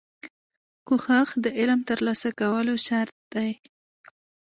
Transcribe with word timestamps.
کوښښ 0.87 1.27
د 1.43 1.45
علم 1.59 1.79
ترلاسه 1.89 2.29
کولو 2.39 2.73
شرط 2.87 3.15
دی. 3.33 3.51